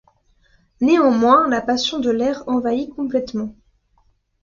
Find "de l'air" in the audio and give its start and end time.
1.99-2.43